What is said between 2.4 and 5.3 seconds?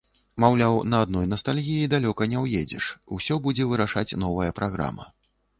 ўедзеш, усё будзе вырашаць новая праграма.